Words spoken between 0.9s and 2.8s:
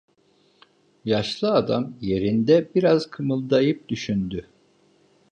Yaşlı adam yerinde